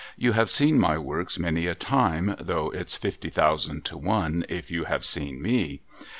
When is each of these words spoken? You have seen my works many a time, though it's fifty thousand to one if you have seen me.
You 0.17 0.31
have 0.31 0.49
seen 0.49 0.79
my 0.79 0.97
works 0.97 1.37
many 1.37 1.67
a 1.67 1.75
time, 1.75 2.35
though 2.39 2.71
it's 2.71 2.95
fifty 2.95 3.29
thousand 3.29 3.85
to 3.85 3.99
one 3.99 4.45
if 4.49 4.71
you 4.71 4.85
have 4.85 5.05
seen 5.05 5.39
me. 5.39 5.83